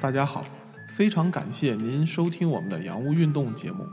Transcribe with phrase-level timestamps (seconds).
[0.00, 0.44] 大家好，
[0.90, 3.84] 非常感谢您收听我们的洋务运动节目。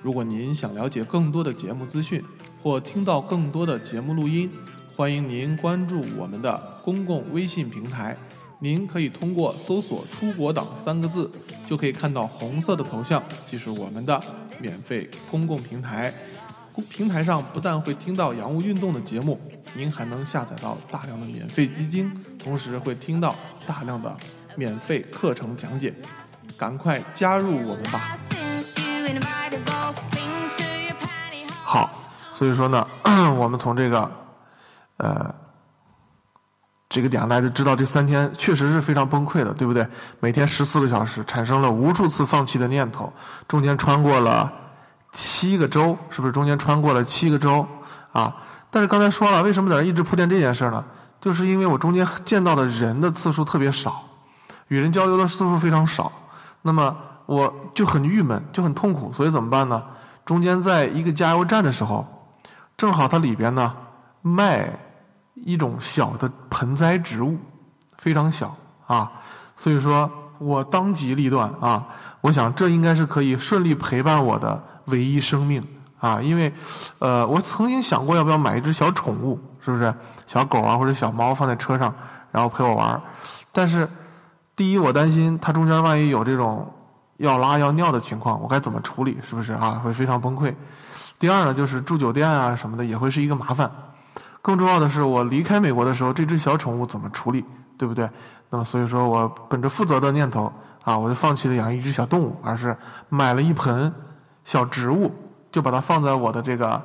[0.00, 2.22] 如果您想了解更多的节目资讯
[2.62, 4.48] 或听到更多的节目录音，
[4.94, 8.16] 欢迎您关注我们的公共微信平台。
[8.60, 11.28] 您可以通过搜索“出国党”三个字，
[11.66, 14.20] 就可以看到红色的头像，即是我们的
[14.60, 16.14] 免费公共平台。
[16.72, 19.40] 公平台上不但会听到洋务运动的节目，
[19.74, 23.34] 您还能下载到大量的免费基金，同时会听到
[23.66, 24.16] 大量的
[24.58, 25.94] 免费课程讲解。
[26.56, 28.16] 赶快加入我们吧！
[31.62, 31.88] 好，
[32.32, 32.84] 所以说呢，
[33.38, 34.10] 我们从这个，
[34.96, 35.34] 呃。
[36.90, 39.86] 这个点大家就知道，这三天确实是非常崩溃的，对不对？
[40.20, 43.12] 每天十四个小时，产生了无数次放弃的念头，
[43.46, 44.50] 中间穿过了
[45.12, 46.32] 七个州，是不是？
[46.32, 47.64] 中间穿过了七个州
[48.10, 48.34] 啊！
[48.70, 50.82] 但是刚才说了，为什么在这一直铺垫这件事呢？
[51.20, 54.02] 就是因为我中间见到的人的次数特别少，
[54.68, 56.12] 与人交流的次数非常少，
[56.62, 59.82] 那么我就很郁闷，就很痛苦，所以怎么办呢？
[60.24, 62.06] 中间在一个加油站的时候，
[62.76, 63.74] 正好它里边呢
[64.22, 64.68] 卖。
[65.44, 67.38] 一种小的盆栽植物，
[67.96, 68.56] 非常小
[68.88, 69.08] 啊，
[69.56, 71.86] 所以说我当机立断啊，
[72.20, 75.62] 我想这应该是可以顺利陪伴我的唯一生命
[76.00, 76.52] 啊，因为，
[76.98, 79.94] 呃，我曾经想过要不要买一只小宠物，是不是
[80.26, 81.94] 小狗啊或者小猫放在车上，
[82.32, 83.00] 然后陪我玩
[83.52, 83.88] 但是，
[84.58, 86.68] 第一我担心它中间万一有这种
[87.18, 89.16] 要拉要尿的情况，我该怎么处理？
[89.22, 89.80] 是不是啊？
[89.84, 90.52] 会非常崩溃。
[91.16, 93.70] 第二呢，就是住酒店啊什么的也会是一个麻烦。
[94.42, 97.44] 更重要的是，我离开美国的时候，这只小宠物怎么处理，
[97.78, 98.10] 对不对？
[98.50, 102.76] 那么，所以说我本着负责的念头啊，我就放弃了养一只小动物，而是
[103.08, 103.92] 买了一盆
[104.44, 105.14] 小植物，
[105.52, 106.82] 就把它放在我的这个，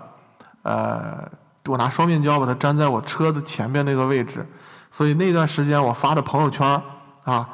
[0.62, 1.28] 呃，
[1.66, 4.48] 我拿双面胶把它粘在我车子前面那个位置。
[4.92, 6.80] 所以那段时间我发的朋友圈
[7.24, 7.50] 啊，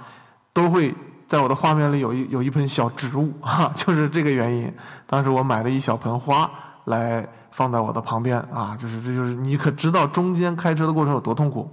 [0.53, 0.93] 都会
[1.27, 4.73] 在我的画面里有一有一盆小植物 啊，就是这个原因。
[5.05, 6.49] 当时我买了一小盆花
[6.85, 7.27] 来。
[7.51, 11.69] 放在我的旁边啊，就是这就是你可知道中间开车的过程有多痛苦，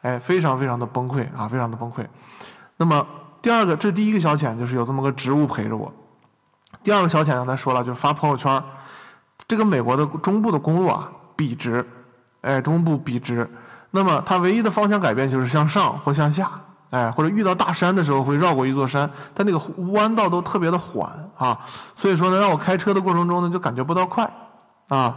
[0.00, 2.04] 哎，非常非常的崩溃啊，非常的崩溃。
[2.78, 3.06] 那么
[3.42, 5.92] 第二个，这第一个消遣就是有这么个植物陪着我。
[6.82, 8.60] 第二个消遣刚才说了，就是发朋友圈。
[9.46, 11.86] 这个美国的中部的公路啊，笔直，
[12.40, 13.48] 哎，中部笔直。
[13.90, 16.50] 那么它唯一的方向改变就是向上或向下，
[16.92, 19.58] 哎，或者遇到大山的时候会绕过一座山，但那个
[19.92, 21.58] 弯道都特别的缓啊，
[21.96, 24.30] 所以说呢，让我开车的过程中呢，就感觉不到快。
[24.88, 25.16] 啊，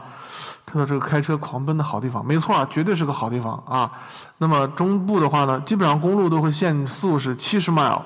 [0.66, 3.92] 看到这个开车狂奔的好地方，没错啊，绝对是个好地方啊。
[4.38, 8.02] 那么中部的话呢，基本上公路都会限速是七十 mile，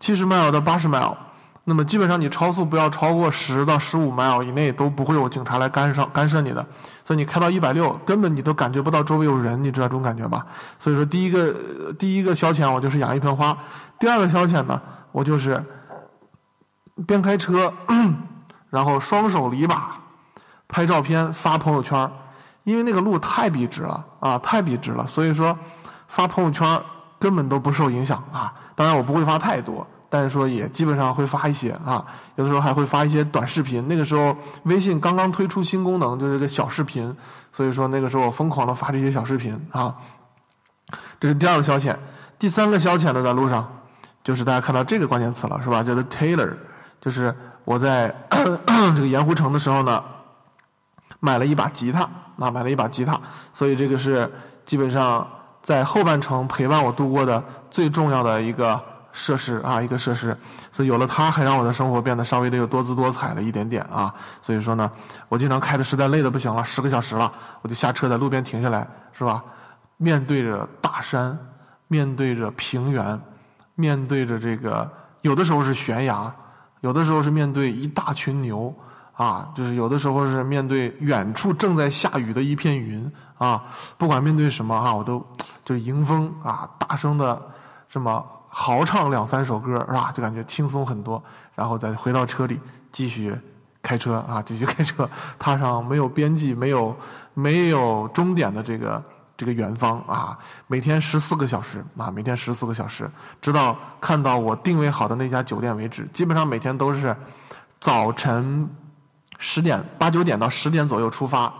[0.00, 1.14] 七十 mile 到八十 mile。
[1.68, 6.64] 那么基本上你超速不要超过十到十五 mile 以内，都不会有警察来干涉干涉你的。
[7.04, 10.46] 所以你开到一百六，根本你都感觉不到周围有人，你知道这种感觉吧？
[10.78, 11.52] 所以说第一个
[11.98, 13.58] 第一个消遣我就是养一盆花，
[13.98, 15.60] 第二个消遣呢，我就是
[17.04, 17.72] 边开车，
[18.70, 20.00] 然后双手离把。
[20.68, 22.10] 拍照片发朋友圈，
[22.64, 25.56] 因为那个路太笔直了啊，太笔直了，所以说
[26.08, 26.80] 发朋友圈
[27.20, 28.52] 根本都不受影响啊。
[28.74, 32.04] 当然我不会发太多，但是说也基本上会发一些啊。
[32.36, 33.86] 有的时候还会发一些短视频。
[33.88, 37.14] 那个时候微信刚刚推出新功能，就是个小视频，
[37.52, 39.94] 所以说那个时候我疯狂的发这些小视频啊。
[41.18, 41.96] 这是第二个消遣，
[42.38, 43.66] 第三个消遣呢，在路上
[44.22, 45.82] 就是大家看到这个关键词了，是吧？
[45.82, 46.54] 叫做 Taylor，
[47.00, 47.34] 就是
[47.64, 48.14] 我在
[48.94, 50.02] 这个盐湖城的时候呢。
[51.18, 52.02] 买了一把吉他，
[52.38, 53.18] 啊，买了一把吉他，
[53.52, 54.30] 所以这个是
[54.66, 55.26] 基本上
[55.62, 58.80] 在后半程陪伴我度过的最重要的一个
[59.16, 60.36] 设施啊，一个设施。
[60.70, 64.14] 所以有了它，还让我的生活变得稍微的有多姿多彩了一点点啊。
[64.42, 64.90] 所以说呢，
[65.30, 67.32] 我经常开的实在累的不行了，十个小时了，
[67.62, 69.42] 我就下车在路边停下来，是吧？
[69.96, 71.36] 面对着大山，
[71.88, 73.18] 面对着平原，
[73.74, 74.86] 面对着这个
[75.22, 76.30] 有的时候是悬崖，
[76.82, 78.74] 有的时候是面对一大群牛。
[79.16, 83.64] 啊，就是有的时候是面对远处正在下雨的一片云啊，
[83.96, 85.26] 不管面对什么啊，我都
[85.64, 87.40] 就迎风啊，大声的
[87.88, 88.22] 这么
[88.58, 90.10] 豪唱两三首歌是吧？
[90.12, 91.22] 就感觉轻松很多，
[91.54, 92.58] 然后再回到车里
[92.90, 93.38] 继续
[93.82, 95.08] 开车啊，继续开车，
[95.38, 96.96] 踏上没有边际、没有
[97.34, 99.02] 没有终点的这个
[99.36, 100.38] 这个远方啊，
[100.68, 103.10] 每天十四个小时啊，每天十四个小时，
[103.42, 107.14] 直到看到我定位好的那家酒店为止，基本上每天都是
[107.78, 108.66] 早晨。
[109.38, 111.52] 十点八九点到十点左右出发，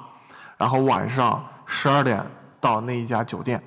[0.56, 2.25] 然后晚上十二点
[2.58, 3.62] 到那一家酒店，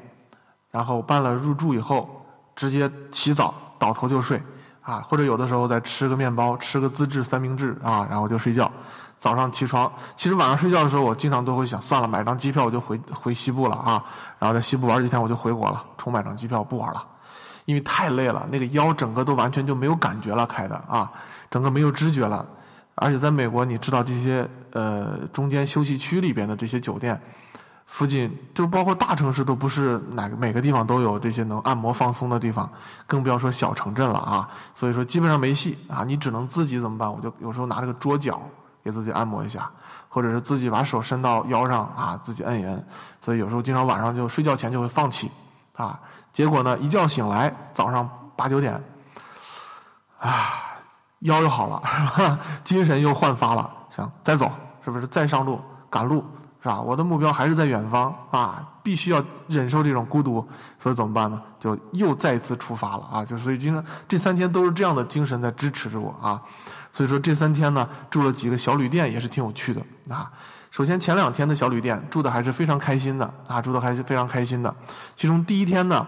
[0.71, 2.18] 然后办了入住以后，
[2.59, 4.43] 直接洗澡倒头就睡，
[4.81, 8.69] 啊，或者有的时候再吃个面包，吃个自制三明治啊，然后就睡觉。
[9.17, 14.03] 早上起床，其实晚上睡觉的时候，我经常都会想，算了，买张机票我就回回西部了啊，
[14.39, 17.01] 然后在西部玩几天我就回国了，重买张机票不玩了。
[17.63, 21.09] 因为太累了，那个腰整个都完全就没有感觉了，开的啊，
[21.49, 22.45] 整个没有知觉了。
[22.95, 27.17] 而且在美国，你知道这些呃中间休息区里边的这些酒店，
[27.91, 32.69] 附近就包括大城市都不是哪个每个地方都有这些能按摩放松的地方，
[33.07, 34.47] 更不要说小城镇了啊。
[34.75, 37.11] 所以说基本上没戏啊，你只能自己怎么办？
[37.11, 38.39] 我就有时候拿这个桌角
[38.83, 39.69] 给自己按摩一下，
[40.07, 42.87] 或者是自己把手伸到腰上啊，自己摁一摁。
[43.25, 45.29] 所以有时候经常晚上就睡觉前就会放弃
[45.75, 45.99] 啊，
[46.31, 48.81] 结果呢一觉醒来早上八九点，
[50.19, 50.55] 啊。
[51.23, 51.83] 腰又好了，
[52.15, 52.39] 是吧？
[52.63, 54.49] 精神又焕发了，想再走，
[54.85, 55.05] 是不是？
[55.07, 55.59] 再上路，
[55.89, 56.23] 赶路，
[56.61, 56.81] 是吧？
[56.81, 58.67] 我的目标还是在远方啊！
[58.83, 60.45] 必须要忍受这种孤独，
[60.77, 61.41] 所以怎么办呢？
[61.59, 63.25] 就又再次出发了啊！
[63.25, 66.41] 就所以经常这三天都是这样的精神在支持着我啊！
[66.91, 69.81] 所以说这三天呢，住了几个小旅店也是挺有趣的
[70.13, 70.31] 啊。
[70.71, 74.73] 首先前两天的小旅店住的还是非常开心的啊，住的还是非常开心的。
[75.15, 76.05] 其中第一天呢，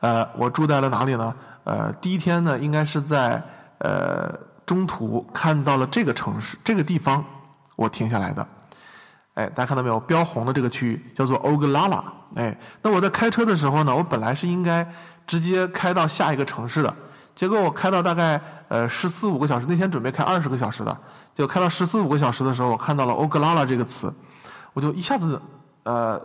[0.00, 1.34] 呃，我住在了哪里呢？
[1.64, 3.42] 呃，第一天呢，应该是在。
[3.84, 4.32] 呃，
[4.64, 7.24] 中途看到了这个城市，这个地方，
[7.74, 8.46] 我停下来的。
[9.34, 9.98] 哎，大家看到没有？
[10.00, 12.04] 标红的这个区域叫做欧格拉拉。
[12.34, 14.86] 哎，那我在开车的时候呢，我本来是应该
[15.26, 16.94] 直接开到下一个城市的，
[17.34, 20.96] 结果我开到大概呃十四五个小时，那天准备开二十个小时的，
[21.34, 24.12] 就开到十四五个小时的时候，我看到了欧格拉拉这个词，
[24.74, 25.40] 我就一下子
[25.84, 26.20] 呃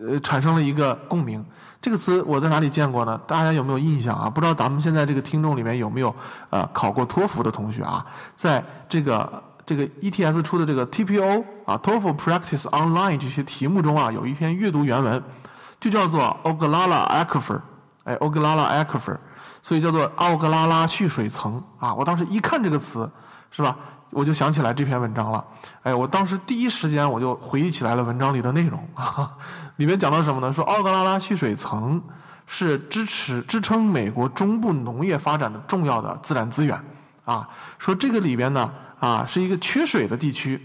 [0.00, 1.44] 呃产生了一个共鸣。
[1.80, 3.20] 这个词我在哪里见过呢？
[3.26, 4.30] 大家有没有印象啊？
[4.30, 6.14] 不知道咱们现在这个听众里面有没有
[6.50, 8.04] 呃考过托福的同学啊？
[8.34, 15.22] 在这个这个 ETS 出的这个 TPO 啊 TOEFL Practice Online 这些题目中啊，有一篇阅读原文，
[15.80, 17.60] 就叫做 Ogallala Aquifer，
[18.04, 19.16] 哎，Ogallala Aquifer，
[19.62, 21.94] 所以叫做奥格拉拉蓄水层啊。
[21.94, 23.10] 我当时一看这个词，
[23.50, 23.76] 是吧？
[24.10, 25.44] 我就想起来这篇文章了，
[25.82, 29.32] 哎，我当时第一时间我就回忆起来了文章里的内容啊，
[29.74, 30.52] 里面讲到什么呢？
[30.52, 32.00] 说奥格拉拉蓄水层
[32.46, 36.80] 是支持支撑美国中部农业发展的重要的自然资源
[37.24, 38.70] 啊，说这个里边呢
[39.04, 40.58] 啊是一个缺水的地区，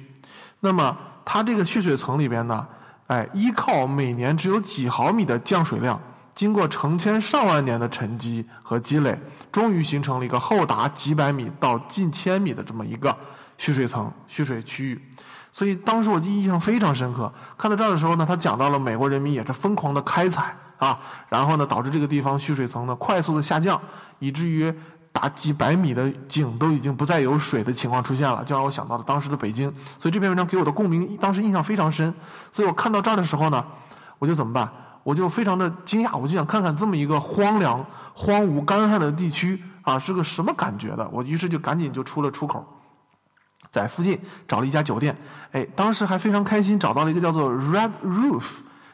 [0.62, 2.66] 那么它这个蓄水层里边呢，
[3.08, 6.00] 哎，依靠每年只有几毫米的降水量，
[6.34, 9.20] 经过成千上万年的沉积和积累，
[9.52, 13.14] 终于形成了一个厚达几百米到近千米的这么一个。
[13.58, 15.10] 蓄水层、蓄水区域，
[15.52, 17.30] 所以当时我印象非常深刻。
[17.58, 20.98] 看到这儿的时候呢，他讲到了美国人民也是疯狂的开采啊，
[21.28, 23.78] 然后呢，导致这个地方蓄水层呢快速的下降，
[24.20, 24.74] 以至于
[25.12, 29.74] 达几百米的井都已经不再有水的情况出现了，就让我想到了当时的北京。
[29.98, 32.14] 所以这篇文章给我的共鸣，当时印象非常深。
[32.52, 33.66] 所以我看到这儿的时候呢，
[34.18, 34.70] 我就怎么办？
[35.04, 37.84] 我就非常的惊讶，我就想看看这么一个荒凉、
[38.14, 41.08] 荒芜、干旱的地区啊，是个什么感觉的。
[41.10, 42.66] 我于是就赶紧就出了出口。
[43.72, 45.16] 在附近找了一家酒店，
[45.52, 48.44] 哎，当时还非常开心，找到了一个叫做 Red Roof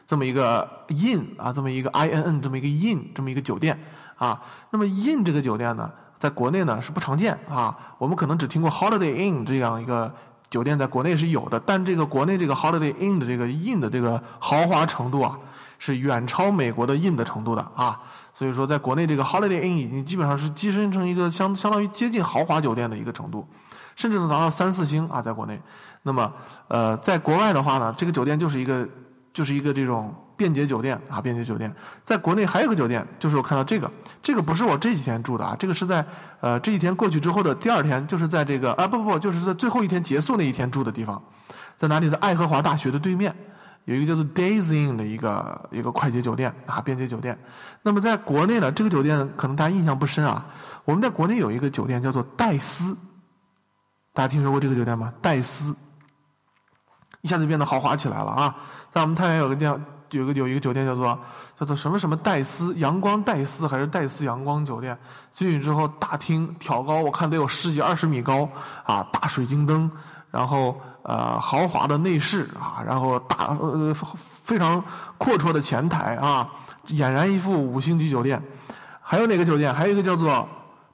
[0.06, 3.78] 这么一个 In 啊，这么一个 I N N 这么一个 In 这么一个酒店
[4.16, 4.40] 啊。
[4.70, 10.12] 那么 In 这个酒店呢，在国内呢是不常见啊，我们可能只听过 Holiday Inn 这样一个
[10.48, 15.38] 酒店，在国内是有的，但这个国内这个 Holiday Inn 的这个 Inn 的这个豪华程度啊，
[15.78, 18.00] 是远超美国的 Inn 的程度的啊。
[18.32, 23.46] 所以说，在国内这个 Holiday Inn 已经基本上是跻身成一个相相当于接近豪华酒店的一个程度。
[23.96, 25.58] 甚至能达到三四星啊，在国内。
[26.02, 26.30] 那么，
[26.68, 28.86] 呃，在国外的话呢，这个酒店就是一个，
[29.36, 31.70] 就是一个这种便捷酒店啊，便捷酒店。
[32.04, 33.90] 在国内还有个酒店，就是我看到这个，
[34.22, 36.02] 这个不是我这几天住的啊，这个是在
[36.40, 41.22] 呃这几天过去之后的第二天，就是在这个啊不不不，就是在最后一天结束那一天住的地方，
[41.76, 42.08] 在哪里？
[42.08, 43.36] 在爱荷华大学的对面，
[43.84, 47.38] 有一个叫做 Days Inn 的一个一个快捷酒店啊，便捷酒店。
[47.82, 50.46] 那么在国内呢，这个酒店可能大家印象不深啊，
[50.86, 52.96] 我们在国内有一个酒店叫做戴斯。
[54.14, 55.12] 大家听说过这个酒店吗？
[55.20, 55.76] 戴斯
[57.26, 58.54] 一下子变得豪华起来了啊！
[58.92, 61.18] 在我们太原有个店，有个有一个酒店叫做
[61.58, 64.96] 叫做什么什么戴斯阳光戴斯还是戴斯阳光酒店？
[65.32, 68.48] 进去之后，大厅挑高，我看得有十几二十米高
[68.84, 69.04] 啊！
[69.12, 69.90] 大水晶灯，
[70.30, 74.80] 然后呃豪华的内饰啊，然后大呃非常
[75.18, 76.48] 阔绰的前台啊，
[76.86, 78.40] 俨然一副五星级酒店。
[79.02, 79.74] 还有哪个酒店？
[79.74, 80.48] 还有一个叫做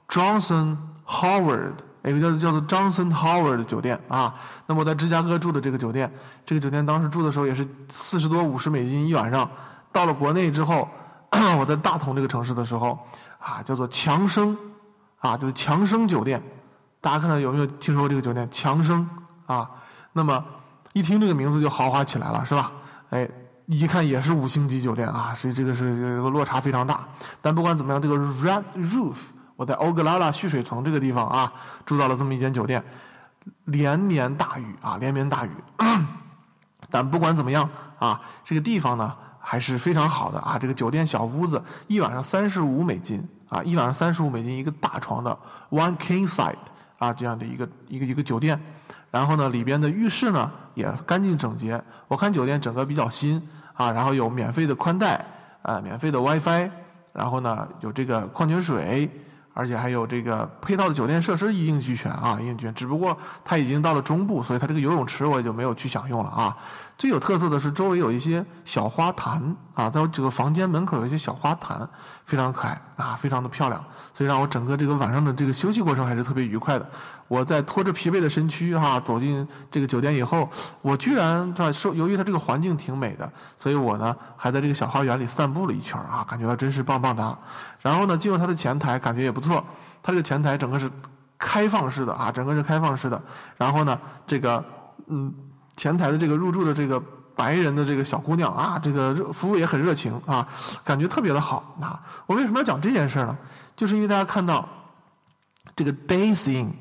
[0.09, 1.73] Johnson Howard。
[2.11, 4.35] 一个叫叫做 Johnson Howard 的酒店啊，
[4.67, 6.11] 那么我在芝加哥住的这个酒店，
[6.45, 9.49] 这个酒店当时住的时候也是四十多五十美金一晚上。
[9.91, 10.89] 到了国内之后，
[11.57, 12.99] 我在大同这个城市的时候，
[13.39, 14.57] 啊，叫做强生，
[15.19, 16.41] 啊，就是强生酒店。
[16.99, 18.47] 大家看到有没有听说过这个酒店？
[18.51, 19.07] 强生
[19.45, 19.69] 啊，
[20.11, 20.43] 那么
[20.93, 22.71] 一听这个名字就豪华起来了，是吧？
[23.11, 23.29] 哎，
[23.67, 27.07] 一看也是五星级酒店啊，所以这个是这个落差非常大。
[27.39, 29.15] 但不管怎么样，这个 Red Roof。
[29.55, 31.53] 我在欧格拉拉蓄水层这个地方啊，
[31.85, 32.83] 住到了这么一间酒店，
[33.65, 35.51] 连绵大雨啊，连绵大雨。
[36.89, 37.69] 但不管怎么样
[37.99, 40.57] 啊，这个地方呢还是非常好的啊。
[40.59, 45.37] 这个酒店小屋子，一晚上三十五美金啊，一晚上三十五美金一个大床的
[45.69, 46.55] one king side
[46.97, 48.59] 啊，这样的一个一个一个酒店。
[49.11, 51.79] 然后呢，里边的浴室呢也干净整洁。
[52.07, 53.41] 我看酒店整个比较新
[53.73, 55.23] 啊，然后有免费的宽带
[55.61, 56.69] 啊，免费的 WiFi，
[57.13, 59.09] 然后呢有这个矿泉水。
[59.53, 62.73] 而且还有这个配套的酒店设施一应俱全啊，一应俱全。
[62.73, 66.57] 只不过它已经到了中部，所以它这个游泳池我也就没有去享用了啊。
[67.03, 71.85] 最有特色的是周围有一些小花坛啊，在我这个房间门口有一些小花坛，
[72.23, 73.83] 非常可爱啊，非常的漂亮，
[74.13, 76.89] 所以让我整个这个晚上的这个休息过程还是特别愉快的。
[77.27, 80.49] 我在拖着疲惫的身躯哈走进这个酒店以后，
[80.81, 87.37] 我居然在受由于它这个环境挺美的，所以我呢还在这个小花园里散步了一圈啊，感觉到真是棒棒哒。
[87.81, 89.61] 然后呢进入它的前台，感觉也不错。
[90.01, 90.89] 它这个前台整个是
[91.37, 93.21] 开放式的啊，整个是开放式的。
[93.57, 94.63] 然后呢这个
[95.07, 95.33] 嗯
[95.75, 97.01] 前台的这个入住的这个
[97.35, 100.47] 白人的这个小姑娘啊，这个服务也很热情啊，
[100.83, 101.75] 感觉特别的好。
[101.79, 103.35] 那我为什么要讲这件事呢？
[103.75, 104.67] 就是因为大家看到
[105.75, 106.71] 这个 Days Inn。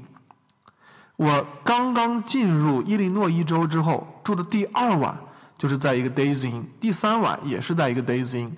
[1.16, 5.16] 我刚刚进入伊利诺伊州之后，住的第二晚
[5.56, 8.50] 就是在一个 Days Inn，第三晚也是在一个 Days Inn，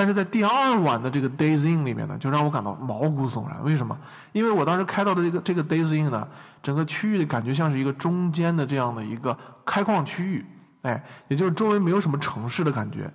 [0.00, 3.62] 但是在第二晚的这个 Days Inn 里面呢，就让我感到毛骨悚然。
[3.62, 3.94] 为什么？
[4.32, 6.26] 因为我当时开到的这个这个 Days Inn 呢，
[6.62, 10.46] 整个区域的感觉像是一个中间的这样的一个开矿区域，
[10.80, 13.12] 哎，也就是周围没有什么城市的感觉。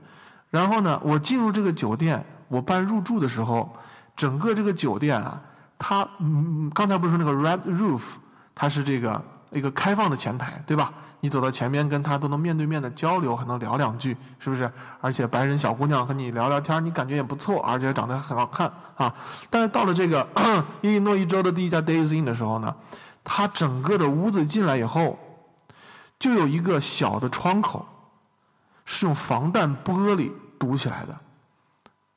[0.51, 3.75] 然后呢，我进入这个酒店，我办入住的时候，
[4.15, 5.41] 整个这个酒店啊，
[5.79, 8.01] 它嗯，刚才不是说那个 Red Roof。
[8.57, 9.21] 它是这个
[9.51, 10.93] 一个开放的前台，对吧？
[11.21, 14.71] 你走到前面跟他都能面对面的交流，还能聊两句，是不是？
[15.01, 19.11] 而且白人小姑娘和你聊聊天，你感觉也不错，而且长得很好看啊。
[19.49, 20.27] 但是到了这个
[20.81, 22.75] 伊利诺伊州的第一家 Days Inn 的时候呢，
[23.23, 25.17] 它整个的屋子进来以后，
[26.19, 27.87] 就有一个小的窗口，
[28.85, 31.17] 是用防弹玻璃堵起来的，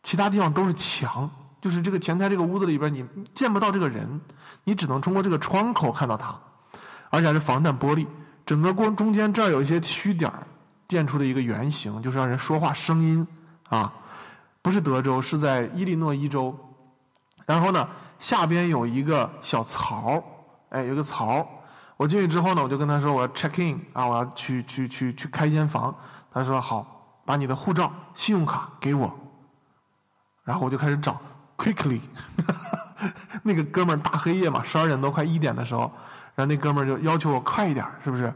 [0.02, 1.30] 其他地方都是墙。
[1.60, 3.04] 就是这个前台这个屋子里边，你
[3.34, 4.20] 见不到这个人，
[4.62, 6.38] 你只能通过这个窗口看到他，
[7.10, 8.06] 而且是防弹玻璃。
[8.46, 10.46] 整个光中间这儿有一些虚点儿
[10.86, 13.26] 垫出的一个圆形，就是让人说话声音
[13.68, 13.92] 啊，
[14.62, 16.56] 不是德州，是在伊利诺伊州。
[17.44, 17.88] 然后呢，
[18.18, 20.22] 下边有一个小槽，
[20.70, 21.46] 哎，有个槽。
[21.96, 25.94] 我进去之后呢，我就跟他说我要 check in 啊，我要去去去去开间房。
[26.32, 29.12] 他说好，把你的护照、信用卡给我。
[30.44, 31.20] 然后我就开始找。
[31.58, 32.00] Quickly，
[33.42, 35.90] 那个哥们儿大黑夜嘛，十二点多快一点的时候，
[36.38, 38.32] 然后那哥们儿就要求我快一点，是不是？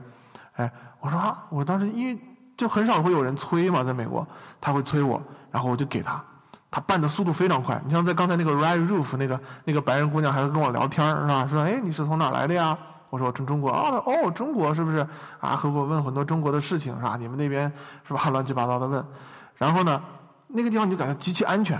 [0.56, 0.68] 哎，
[0.98, 2.18] 我说啊，我当时因为
[2.56, 4.26] 就很少会有人催嘛，在美国
[4.60, 6.20] 他会催我，然后我就给他，
[6.68, 7.80] 他办的速度非常快。
[7.84, 11.46] 你像在刚才那个 Red Roof 那个那个白人姑娘还会跟我聊天儿是吧？
[11.48, 12.76] 说哎你是从哪来的呀？
[13.10, 15.06] 我说我从中国啊，哦中国是不是？
[15.38, 17.16] 啊和我问很多中国的事情是吧？
[17.16, 17.72] 你们那边
[18.08, 18.28] 是吧？
[18.30, 19.06] 乱七八糟的问，
[19.54, 20.02] 然后呢
[20.48, 21.78] 那个地方你就感觉极其安全。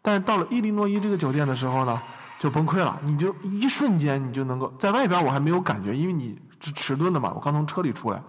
[0.00, 2.00] 但是到了伊利诺伊这个酒店的时候呢，
[2.38, 2.98] 就崩溃了。
[3.02, 7.32] 你就一瞬间，你就能够在外边我还没有感觉，因为你是迟钝的嘛。
[7.34, 8.22] 我刚从车里出来，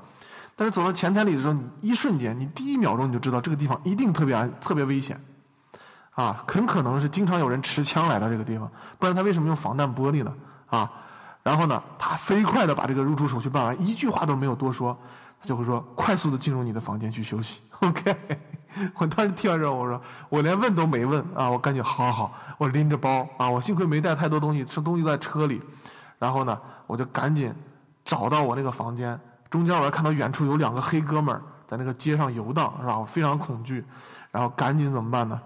[0.55, 5.19] 但是走到前台里的时候，你一瞬间，你第一秒钟你就知道这个地方一定特别安、特别危险，
[6.11, 10.33] 啊，很可能是经常有人持枪来到这个地方，不然他为什么用防弹玻璃呢？
[10.67, 10.91] 啊，
[11.43, 14.97] 然后呢，他飞快的把这个入住手续办完，一句话都没有多说，
[15.43, 17.61] 就会说快速的进入你的房间去休息。
[17.81, 18.15] OK。
[18.95, 21.49] 我当时听完之后，我说我连问都没问啊！
[21.49, 25.59] 我赶紧好好好，我拎着包啊，我幸亏没带太多东西，吃东西在车里。
[26.19, 27.51] 然后呢，我就赶紧
[28.05, 29.19] 找到我那个房间。
[29.49, 32.99] 中间我还看到远处有两个黑哥们儿在那个街上游荡，是吧？
[32.99, 33.83] 我非常恐惧，
[34.31, 35.41] 然后赶紧怎么办呢？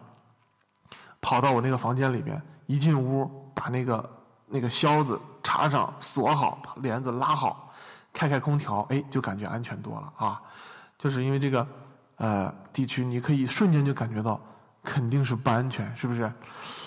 [1.21, 4.09] 跑到我那个房间里面，一进屋把那个
[4.47, 7.70] 那个销子插上锁好，把帘子拉好，
[8.13, 10.41] 开开空调，哎，就感觉安全多了啊！
[10.97, 11.67] 就是因为这个。
[12.17, 14.39] 呃，地区你可以瞬间就感觉到
[14.83, 16.31] 肯定是不安全，是不是？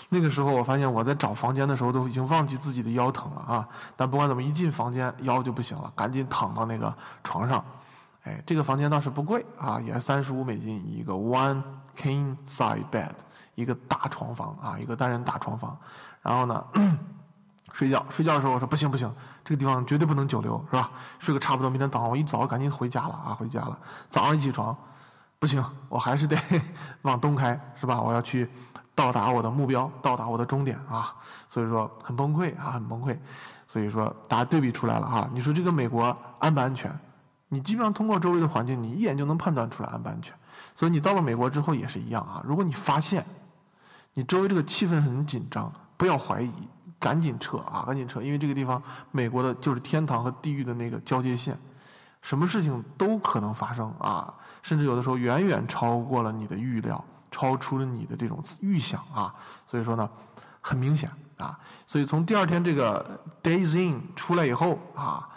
[0.08, 3.68] 那个时候我发现我在找房间的时候都已经忘记自己的腰疼了啊！
[3.96, 7.64] 但不管怎么，一进房间腰就不行了，赶紧躺到那个床上。
[8.22, 11.60] 哎，这个房间倒是不贵啊，也三十五美金一个 one
[11.96, 13.10] king size bed，
[13.56, 15.76] 一个大床房啊，一个单人大床房。
[16.22, 16.64] 然后呢，
[17.74, 19.12] 睡觉睡觉的时候我说不行不行，
[19.44, 20.90] 这个地方绝对不能久留，是吧？
[21.18, 23.76] 睡个差不多，明天早上我一早赶紧回家了啊，回家了。
[24.08, 24.74] 早上一起床。
[25.40, 26.38] 不行，我还是得
[27.02, 28.00] 往东开，是吧？
[28.00, 28.48] 我要去
[28.94, 31.14] 到达我的目标，到达我的终点啊！
[31.50, 33.18] 所以说很崩溃啊，很崩溃。
[33.66, 35.28] 所以说大家对比出来了啊！
[35.34, 36.96] 你说这个美国安不安全？
[37.48, 40.32] 你基本上通过周围的环境，你一眼就能判断出来安不安全。
[40.74, 42.40] 所以你到了美国之后也是一样啊！
[42.46, 43.22] 如果你发现
[44.14, 46.52] 你周围这个气氛很紧张，不要怀疑，
[46.98, 48.22] 赶紧撤啊，赶紧撤！
[48.22, 51.58] 因为这个地方美国的就是天堂和地狱的那个交界线。
[52.22, 54.32] 什么事情都可能发生啊，
[54.62, 59.34] 甚至有的时候远远超过了你的预料，超出了你的这种预想啊。
[59.66, 60.08] 所以说呢，
[60.62, 61.58] 很明显啊。
[61.86, 65.28] 所以从第二天这个 Days In 出来以后啊，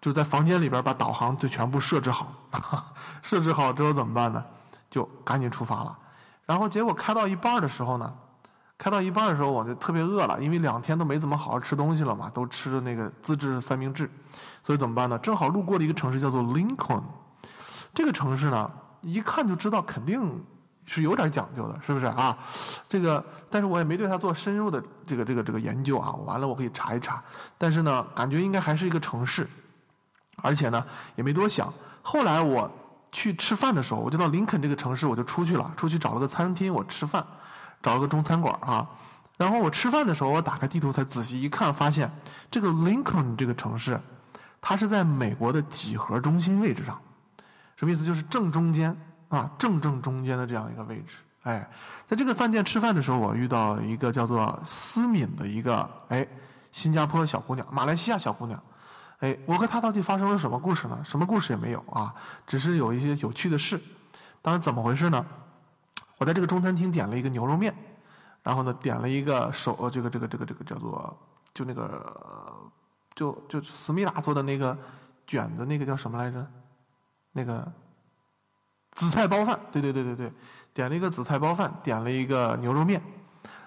[0.00, 2.32] 就在房间里边把导航就全部设置好，
[3.22, 4.44] 设置好之后怎么办呢？
[4.88, 5.98] 就赶紧出发了。
[6.44, 8.14] 然后结果开到一半的时候呢。
[8.78, 14.10] 开到一半的时候，我就特别饿了，因为两天都没怎么好好吃东西了嘛，都吃那个自制三明治，
[14.62, 15.18] 所以怎么办呢？
[15.18, 17.02] 正好路过了一个城市叫做 Lincoln，
[17.94, 20.44] 这个城市呢，一看就知道肯定
[20.84, 22.36] 是有点讲究的，是不是啊？
[22.86, 26.12] 这个，但是我也没对它做深入的这个这个这个研究啊。
[26.26, 27.22] 完了，我可以查一查，
[27.56, 29.48] 但是呢，感觉应该还是一个城市，
[30.42, 31.72] 而且呢，也没多想。
[32.02, 32.70] 后来我
[33.10, 37.26] 去吃饭的时候，我就到林肯这个城市，我就出去了，出去找了个餐厅，我吃饭。
[37.86, 38.84] 找了个中餐馆啊，
[39.36, 42.10] 然后我吃饭的时候，我打开地图才仔细一看，发现
[42.50, 44.00] 这个 Lincoln 这个城市，
[44.60, 47.00] 它是在美国的几何中心位置上，
[47.76, 48.04] 什么意思？
[48.04, 51.18] 就是正中间啊，正正中间的这样一个位置。
[51.44, 51.64] 哎，
[52.08, 56.26] 在这个饭店吃饭的时候，我遇到一个叫做思敏的一个哎
[56.72, 58.60] 新加坡小姑娘，马来西亚小姑娘。
[59.20, 60.98] 哎，我和她到底发生了什么故事呢？
[61.04, 62.12] 什么故事也没有啊，
[62.48, 63.80] 只是有一些有趣的事。
[64.42, 65.24] 当然，怎么回事呢？
[66.18, 67.74] 我在这个中餐厅点了一个牛肉面，
[68.42, 71.16] 然后呢，点了一个手，这个这个这个这个叫做，
[71.52, 72.14] 就那个，
[73.14, 74.76] 就就思密达做的那个
[75.26, 76.46] 卷的那个叫什么来着？
[77.32, 77.70] 那个
[78.92, 80.32] 紫菜包饭，对对对对对，
[80.72, 83.02] 点了一个紫菜包饭，点了一个牛肉面，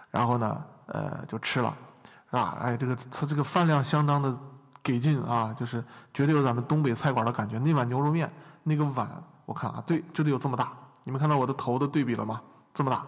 [0.10, 1.78] 然后呢，呃，就吃了，
[2.32, 2.58] 是吧？
[2.60, 4.36] 哎，这个它这个饭量相当的
[4.82, 5.84] 给劲啊，就是
[6.16, 7.60] 绝对有咱们东北菜馆的感觉。
[7.60, 8.28] 那碗牛肉面，
[8.64, 9.08] 那个碗，
[9.46, 10.74] 我看啊，对，就得有这么大。
[11.10, 12.40] 你们看到我的头的对比了吗？
[12.72, 13.04] 这么大，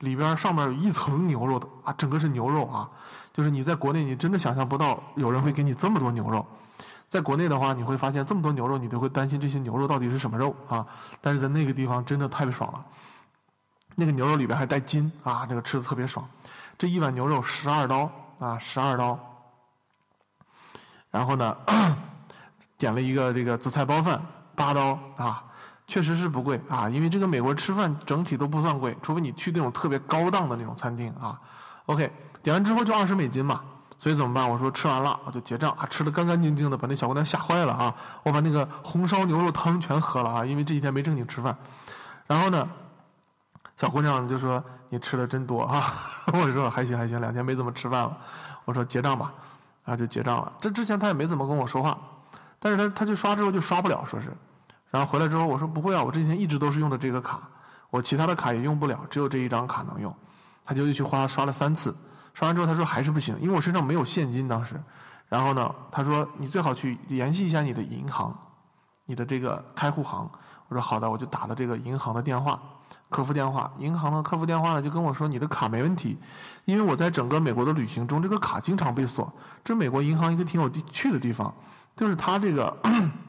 [0.00, 2.86] 里边上面有一层牛肉的啊，整个是牛肉啊，
[3.32, 6.44] 就是你在国内你真的想象不到有人会给你这么多牛肉，
[7.08, 10.86] 在国内的话你会发现这么多牛肉你都会担心这些牛肉到底是什么肉啊，
[11.22, 12.84] 但是在那个地方真的太爽了，
[13.94, 16.28] 那个牛肉里边还带筋啊，这个吃的特别爽，
[16.76, 19.18] 这一碗牛肉十二刀啊，十二刀，
[21.10, 21.56] 然后呢，
[22.76, 24.20] 点了一个这个紫菜包饭
[24.54, 25.44] 八刀啊。
[25.88, 31.40] 确实是不贵啊，因为这个美国吃饭整体都不算贵，除非你去那种特别高档的那种餐厅啊。
[31.86, 33.62] OK，点完之后就二十美金嘛，
[33.98, 34.48] 所以怎么办？
[34.48, 37.94] 我说吃完了我就结账啊，吃的干干净净的，把那小姑娘吓坏了啊！
[38.22, 41.56] 我把那个红烧牛肉汤全喝了啊，因为这几天没正经吃饭。
[42.26, 42.68] 然后呢，
[43.78, 45.82] 小姑娘就说：“你吃的真多啊！”
[46.34, 48.14] 我说：“还行还行，两天没怎么吃饭了。”
[48.66, 49.32] 我说：“结账吧。”
[49.86, 50.52] 然后就结账了。
[50.60, 51.98] 这之前她也没怎么跟我说话，
[52.58, 54.30] 但是她她就刷之后就刷不了，说是。
[54.90, 57.48] 然后回来之后，我说不会啊，我这几天一直都是用的这个卡，
[57.90, 60.14] 我其他的卡也用不了，只有这一张卡能用。
[60.64, 61.96] 他就又去花刷了三次，
[62.34, 64.78] 刷完之后他说还是不行，因为我身上没有现金当时。
[65.28, 68.34] 然后呢，他说你最好去联系一下你的银行，
[69.06, 70.30] 你的这个开户行。
[70.68, 72.60] 我说好的，我就打了这个银行的电话，
[73.08, 73.70] 客服电话。
[73.78, 76.18] 银行的客服电话呢就跟我说你的卡没问题，
[76.66, 79.32] 因为我在整个美国的旅行中，这个卡经常被锁。
[79.64, 81.54] 这美国银行一个挺有趣的地方，
[81.96, 82.76] 就是它这个，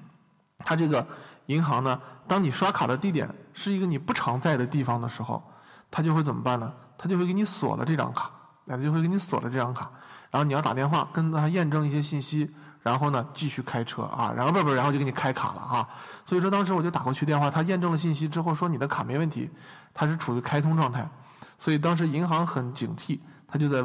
[0.59, 1.05] 它这个。
[1.49, 5.43] 银行呢，当你刷卡的地点是一个你不常在的地方的时候，
[5.89, 6.71] 他就会怎么办呢？
[6.95, 8.29] 他就会给你锁了这张卡，
[8.65, 9.89] 那就会给你锁了这张卡。
[10.29, 15.89] 然后你要打电话跟他验证一些信息，然后呢继续开车啊，然后不不，然后就给你开卡了啊。
[16.23, 19.49] 所以说当时我就打过去电话，他验证了信息之后说你的卡没问题，
[19.91, 21.09] 他是处于开通状态。
[21.57, 23.83] 所以当时银行很警惕，他就在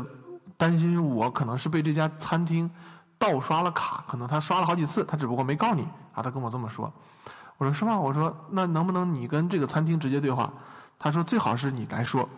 [0.59, 2.70] 担心我可能是被这家餐厅
[3.16, 6.92] 盗刷了卡，可能他刷了好几次，他只不过没告你啊，他跟我这么说。
[7.59, 7.99] 我说是吗？
[7.99, 10.53] 我说那能不能你跟这个餐厅直接对话？
[10.99, 12.29] 他说最好是你来说。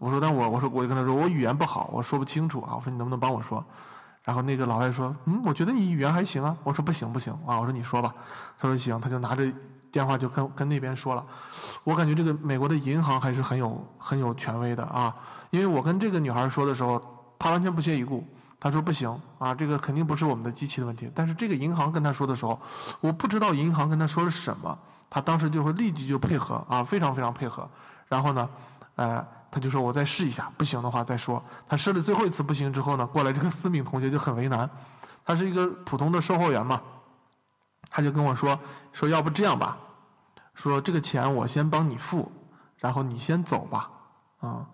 [0.00, 2.74] 我说但我我说我就跟他说我语言不好，我说不清楚啊。
[2.76, 3.64] 我说你能不能帮我说？
[4.22, 6.56] 然后那个老外说嗯，我觉得你语言还行啊。
[6.62, 7.58] 我说不行不行啊。
[7.58, 8.14] 我说你说吧。
[8.58, 9.50] 他说行，他就拿着
[9.90, 11.24] 电话就跟跟那边说了。
[11.82, 15.14] 我感觉这个美国的银行还是很有很有权威的啊，
[15.50, 17.00] 因为我跟这个女孩说的时候，
[17.38, 18.22] 她完全不屑一顾。
[18.60, 21.08] 他说不行啊，这个肯定不是我们的机器的问题。
[21.14, 22.60] 但是这个银行跟他说的时候，
[23.00, 24.76] 我不知道银行跟他说了什么，
[25.08, 27.68] 他当时就会立即就配合啊，非常非常配合。
[28.08, 28.48] 然后呢，
[28.96, 31.40] 呃，他就说我再试一下，不行的话再说。
[31.68, 34.68] 他试了最后一次不行之后呢，过来这个思敏同学就很为难，
[35.24, 36.82] 他是一个普通的售货员嘛，
[37.88, 38.58] 他就跟我说
[38.92, 39.78] 说要不这样吧，
[40.54, 42.32] 说这个钱我先帮你付，
[42.78, 43.88] 然后你先走吧，
[44.40, 44.66] 啊，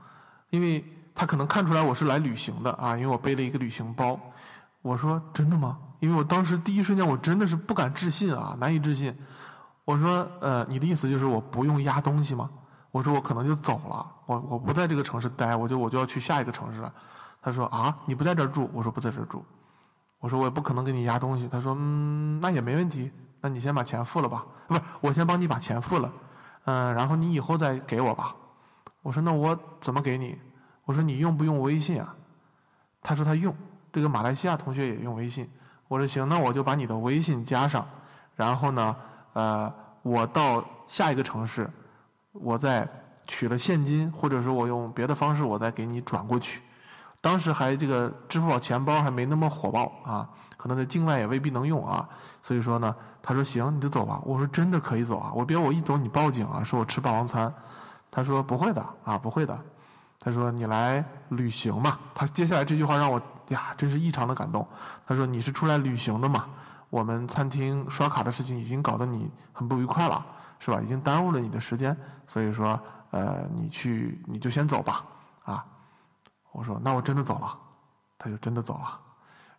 [0.49, 0.83] 因为。
[1.15, 4.19] 他可能看出来我是来旅行的啊，因为我背了一个旅行包。
[4.83, 5.79] 我说真的吗？
[6.01, 9.17] 因为我当时第一瞬间我真的是不敢置信啊，难以置信。
[9.85, 12.51] 我说呃，你的意思就是我不用压东西吗？
[12.91, 16.93] 我说我可能就走了，我我不在这个城市待，我就我就要去下一个城市了。
[17.41, 18.69] 他说啊，你不在这儿住？
[18.73, 19.45] 我说不在这儿住。
[20.21, 21.49] 我说我也不可能给你压东西。
[21.49, 26.13] 他说嗯，那也没问题，那你先把钱付了吧，不是，我先帮你把钱付了，
[26.65, 28.35] 嗯，然后你以后再给我吧。
[29.03, 30.39] 我说那我怎么给你？
[30.85, 32.15] 我说你用不用微信啊？
[33.03, 33.55] 他说他用，
[33.93, 35.49] 这个马来西亚同学也用微信。
[35.89, 37.87] 我说行，那我就把你的微信加上，
[38.35, 38.97] 然后呢，
[39.35, 41.71] 呃，我到下一个城市，
[42.33, 42.89] 我再
[43.27, 46.63] 取了现金，或者说我用别的方式，我再给你转过去。
[47.21, 52.09] 当时还这个支付宝钱包还没那么火爆啊，可能在境外也未必能用啊。
[52.43, 54.21] 所以说呢，他说行，你就走吧。
[54.25, 57.53] 我说真的可以走啊，我别我一走你报警啊，说我吃霸王餐。
[58.11, 59.59] 他说不会的啊，不会的。
[60.19, 61.99] 他说你来旅行嘛。
[62.15, 64.67] 他接下来这句话让我呀，真是异常的感动。
[65.07, 66.47] 他说你是出来旅行的嘛？
[66.91, 70.25] 我们餐厅刷卡的事情已经搞得你很不愉快了，
[70.59, 70.81] 是吧？
[70.81, 71.97] 已经耽误了你的时间，
[72.27, 75.05] 所以说呃，你去你就先走吧
[75.45, 75.65] 啊。
[76.53, 77.59] 我说那我真的走了，
[78.17, 79.01] 他就真的走了。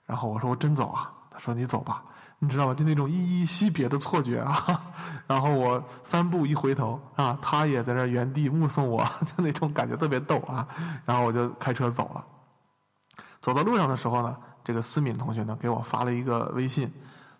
[0.06, 2.04] 然后我说我真走啊，他说你走吧。
[2.40, 2.74] 你知道吗？
[2.74, 4.82] 就那种依依惜别的错觉啊！
[5.26, 10.68] 然后我三步一回头啊，他也在那原地目送我， 就那种感觉特别逗啊！
[11.06, 12.24] 然后我就开车走了。
[13.42, 16.92] 走到路上的时候呢，这个思敏同学呢给我发了一个微信，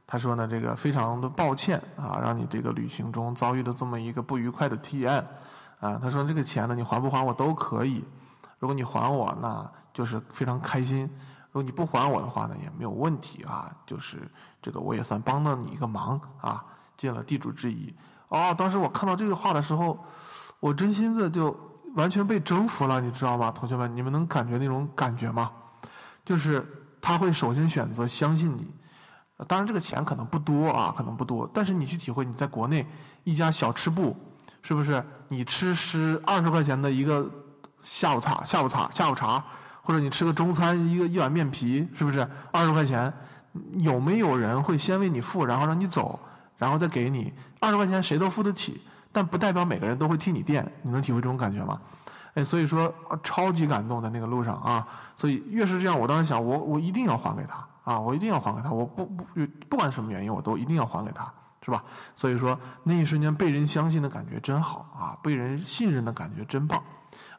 [0.08, 5.14] 他说呢这个非常的抱歉啊，让你这个旅行中遭遇的这么一个不愉快的体验
[5.80, 6.00] 啊。
[6.02, 8.04] 他说这个钱呢你还不还我都可以，
[8.60, 11.08] 如果你还我那就是非常开心。
[11.56, 14.30] 如果你不还我的话呢，也没有问题啊，就是
[14.62, 16.62] 这个我也算帮了你一个忙啊，
[16.98, 17.96] 尽了地主之谊。
[18.28, 19.98] 哦，当时我看到这个话的时候，
[20.60, 21.58] 我真心的就
[21.96, 23.52] 完全被征服了，你知道吗？
[23.52, 25.50] 同学们，你们能感觉那种感觉吗？
[26.26, 28.76] 就是他会首先选择相信你，
[29.48, 32.86] 当然这个钱可能不多啊，可能不多，但是你去体会，你在国内
[33.24, 34.14] 一家小吃部，
[34.62, 37.26] 是不是你吃十二十块钱的一个
[37.82, 39.42] 下午茶，下午茶，下午茶。
[39.86, 43.14] 或者你吃个中餐，一个一碗面皮，是不是二十块钱？
[43.78, 46.20] 有没有人会先为你付，然后让你走，
[46.58, 48.04] 然后再给你二十块钱？
[48.04, 48.82] 谁都付得起，
[49.14, 50.70] 但不代表每个人都会替你垫。
[50.82, 51.80] 你能体会这种感觉吗？
[52.34, 52.94] 哎，所以说
[53.24, 54.86] 超级感动在那个路上啊！
[55.16, 57.98] 所以越是这样，我当时想，我我一定要还给他啊！
[57.98, 58.72] 我一定要还给他！
[58.72, 59.26] 我不不
[59.70, 61.32] 不管什么原因，我都一定要还给他，
[61.66, 61.84] 是吧？
[62.16, 65.18] 所以说那一瞬间被人相信的感觉真好啊！
[65.24, 66.80] 被人信任的感觉真棒，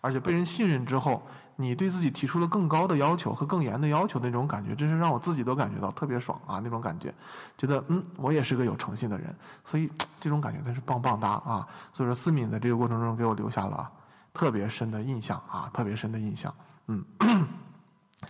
[0.01, 1.23] 而且被人信任之后。
[1.59, 6.61] 你对自己提出了更高的要求和更严的要求，那种感觉真是让我自己都感觉到特别爽啊！
[6.62, 7.15] 那种感觉，
[7.57, 9.35] 觉得嗯，我也是个有诚信的人，
[9.65, 11.67] 所以 这种感觉真是棒棒哒啊！
[11.95, 13.91] 所以说，思敏在这个过程中给我留下了
[14.35, 16.55] 特别深的印象啊，特别深的印象。
[16.89, 17.03] 嗯，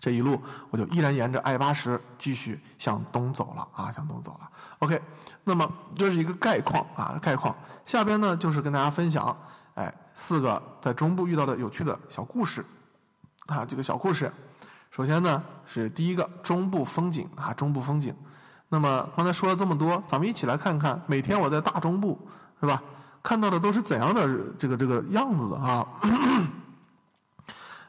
[0.01, 4.51] 这一路我就依然沿着 I 八十继续向东走了啊，向东走了。
[4.81, 5.01] OK，
[5.45, 7.55] 那么这是一个概况啊，概况。
[7.87, 9.37] 下边呢就是跟大家分享，
[9.75, 12.65] 哎，四个在中部遇到的有趣的小故事。
[13.47, 14.31] 啊，这个小故事，
[14.91, 18.13] 首先呢是第一个中部风景啊，中部风景。
[18.69, 22.19] 那么刚才说了这么多，咱们一起来看看，每天我在大中部
[22.61, 22.83] 是吧，
[23.23, 25.87] 看到的都是怎样的这个这个样子啊？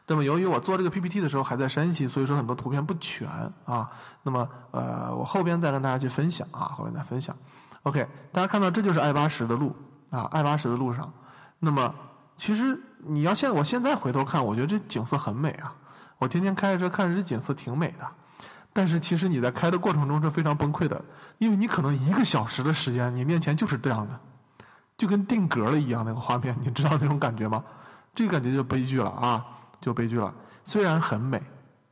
[0.08, 3.30] 那么由于我做这个 PPT 的时候还在山西，所以说很多图片不全
[3.65, 3.88] 啊。
[4.24, 7.36] 那么呃，我后边再跟大家去分享啊，后边再分享。
[7.84, 9.76] OK，大家看到这就是 I 八十的路
[10.10, 11.13] 啊，I 八十的路上，
[11.60, 11.93] 那么。
[12.39, 15.74] 其实你要现我现在回头看，我觉得这景色很美啊！
[16.20, 18.08] 我天天开着车看着这景色挺美的，
[18.72, 21.04] 但是其实你在开的过程中是非常崩溃的，
[21.39, 24.20] 因为你可能一个小时的时间，你面前就是这样的，
[25.00, 27.63] 就跟定格了一样那个画面，你知道那种感觉吗？
[28.13, 29.43] 这个感觉就悲剧了啊，
[29.82, 30.34] 就悲剧了。
[30.66, 31.42] 虽然很美，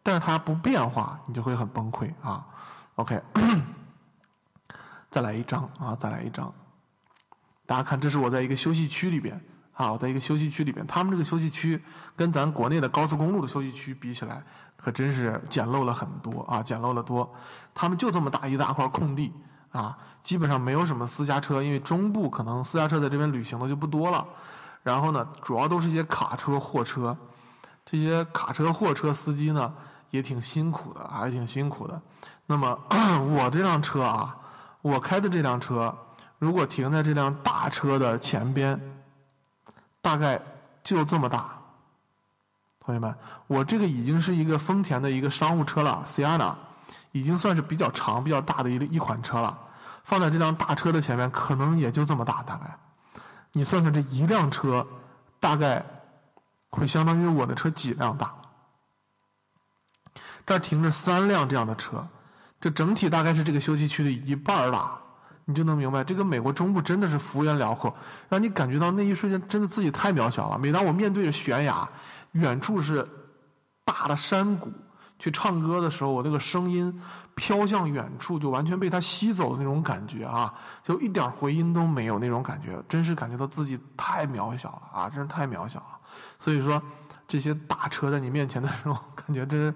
[0.04, 2.46] 但是它不变化，你就会很崩溃啊。
[2.96, 3.22] OK，
[5.10, 6.54] 再来一张啊，再来一张。
[7.66, 9.40] 大家看，这是我在一个休息区里边。
[9.74, 11.84] 啊，我在一个休息区里边，他们这个休息区
[12.16, 14.42] 跟咱国内的高速公路的休息区比起来，
[14.78, 17.30] 可真是简陋了很多啊，简陋了多。
[17.74, 19.34] 他们就这么大一大块空地
[19.74, 24.26] 啊，基本上没有什么私家车，因为中部可能私家车在这边旅行的就不多了。
[24.82, 27.18] 然后呢，主要都是一些卡车、货车，
[27.86, 29.74] 这些卡车、货车司机呢
[30.10, 32.02] 也挺辛苦的，还挺辛苦的。
[32.46, 32.78] 那么
[33.36, 34.36] 我这辆车啊，
[34.82, 35.96] 我开的这辆车，
[36.40, 38.80] 如果停在这辆大车的前边。
[40.02, 40.40] 大概
[40.84, 41.50] 就这么大，
[42.80, 43.16] 同学们，
[43.48, 46.54] 我这个已经是一个丰田的一个商务车了，Sienna，
[47.12, 49.58] 已经算是比较长、比较大的一一款车了。
[50.04, 52.78] 放在这辆大车的前面，可能也就这么大，大概。
[53.54, 54.86] 你算算这一辆车，
[55.40, 55.84] 大概
[56.70, 58.34] 会相当于我的车几辆大。
[60.46, 62.08] 这儿停着三辆这样的车，
[62.60, 65.00] 这整体大概是这个休息区的一半大。
[65.48, 67.96] 你就能明白，这个美国中部真的是幅员辽阔，
[68.30, 70.58] 让你感觉到那一瞬间真的自己太渺小了。
[70.58, 71.88] 每当我面对着悬崖，
[72.32, 73.08] 远处是
[73.84, 74.74] 大的山谷，
[75.20, 77.00] 去唱歌的时候，我那个声音
[77.36, 80.52] 飘向远处，就完全被它吸走的那种感觉啊，
[80.82, 86.00] 就一点回音都没有那种感觉，真是感觉到自己太渺小了啊，真是太渺小了。
[86.40, 86.82] 所以说，
[87.28, 89.74] 这些大车在你面前的时候， 感觉真是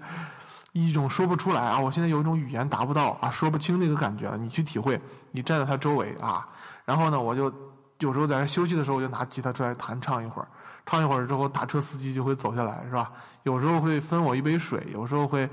[0.72, 1.78] 一种说不出来啊！
[1.78, 4.36] 我现在有一种语言达不到啊，说不清那个感觉了。
[4.36, 5.00] 你去体会，
[5.30, 6.48] 你站在他周围啊，
[6.84, 7.52] 然后呢，我就。
[8.00, 10.48] 有时候在休息的时候，我就拿吉他出来弹唱一会儿，
[10.86, 13.12] 唱一会儿之后，大车司机就会走下来，是吧？
[13.42, 15.46] 有时候会分我一杯水，有时候会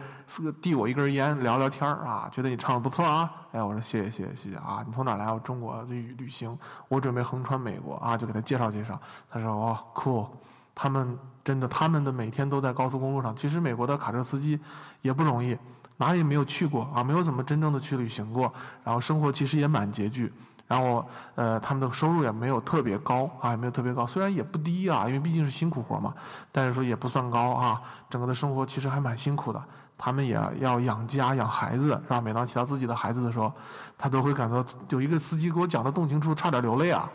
[0.62, 5.30] 递我一根烟，聊聊天啊，觉得你唱的不错啊，哎，我说谢谢谢谢谢谢啊，你从哪来？
[5.30, 8.98] 我中国旅旅行，我准备横穿美国啊，就给他介绍介绍。
[9.30, 10.30] 他说哦，cool，
[10.80, 13.36] 他们真的，他们的每天都在高速公路上。
[13.36, 14.60] 其实美国的卡车司机
[15.02, 15.58] 也不容易，
[15.98, 17.04] 哪里没有去过啊？
[17.04, 20.32] 没有怎么真正的去旅行过，然后生活其实也蛮拮据。
[20.68, 26.14] 然后，呃，他们的收入也没有特别高啊，也没有特别高，虽然也不低啊，因为毕竟是辛苦活嘛，
[26.52, 27.82] 但是说也不算高啊。
[28.10, 29.64] 整个的生活其实还蛮辛苦的，
[29.98, 32.22] 他们也要养家养孩子，是吧？
[32.22, 33.52] 每当提到自己的孩子的时候，
[33.98, 37.10] 他都会感到有一个司机给我讲的动情处，差点流泪啊。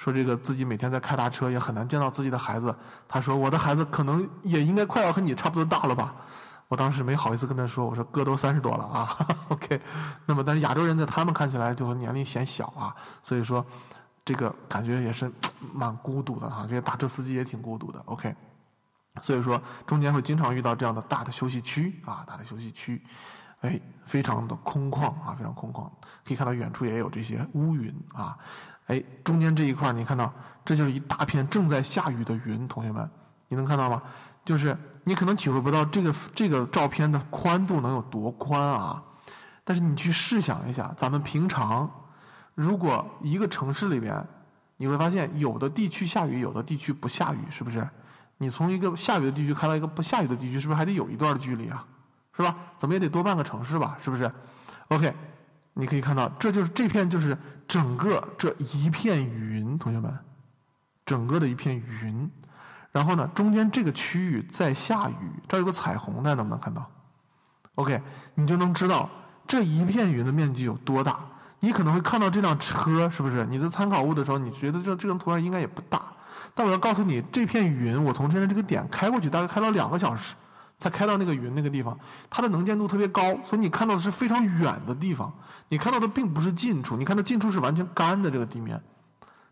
[0.00, 2.74] 说这个自己每天在开大车，也很难见到自己的孩子。
[3.06, 6.14] 他说我的孩子可能也应该快要和你差不多大了吧。
[6.68, 9.14] 我当时没好意思跟他说，我说哥都三十多了啊，
[9.50, 9.78] OK。
[10.24, 13.62] 那么，但是亚洲人在他们看起来就年龄显小啊，所以说
[14.24, 15.30] 这个感觉也是
[15.74, 16.62] 蛮孤独的哈。
[16.62, 18.34] 这些大车司机也挺孤独的，OK。
[19.20, 23.04] 所以说中间会经常遇到这样的大的休息区啊，大的休息区，
[23.60, 25.90] 哎，非常的空旷啊，非常空旷。
[26.24, 28.38] 可以看到远处也有这些乌云啊，
[28.90, 30.32] 哎，中间这一块你看到，
[30.64, 33.08] 这就是一大片正在下雨的云，同学们，
[33.46, 34.02] 你能看到吗？
[34.44, 39.00] 就是你可能体会不到这个这个照片的宽度能有多宽啊，
[39.62, 41.88] 但是你去试想一下，咱们平常
[42.56, 44.26] 如果一个城市里边，
[44.76, 47.88] 你会发现有的地区下雨，有的地区不下雨，是不是？
[48.38, 51.86] 你从一个下雨的地区开到一个不下雨的地区，是不是还得有一段的距离啊？
[52.34, 52.56] 是吧？
[52.76, 53.98] 怎么也得多半个城市吧？
[54.00, 54.32] 是不是
[54.88, 55.14] ？OK，
[55.74, 60.12] 你可以看到，这就是这片就是整个这一片云，同学们，
[61.06, 62.30] 整个的一片云。
[62.92, 66.84] 然后呢，中间这个区域在下雨，这儿有个彩虹，大家能不能看到
[67.76, 68.02] ？OK，
[68.34, 69.08] 你就能知道
[69.46, 71.20] 这一片云的面积有多大。
[71.60, 73.46] 你可能会看到这辆车，是不是？
[73.46, 76.02] 你在参考物的时候，你觉得这这张图案应该也不大。
[76.54, 80.34] 但我要告诉你，这片云，我从现在这个点开过去，大概开了两个小时，
[80.80, 81.96] 才开到那个云那个地方。
[82.28, 85.32] 它的能见度特别高，所以你看到的是非常远的地方。
[85.68, 88.82] 你看到的并不是近处，你看到近处是完全干的这个地面。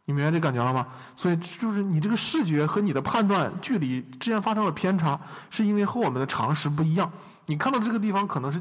[0.07, 0.87] 你明白这感觉了吗？
[1.15, 7.13] 所以就是你这个视觉和你的判断距离之间发生了偏差，是因为和我们的常识不一样。
[7.45, 8.61] 你看到的这个地方可能是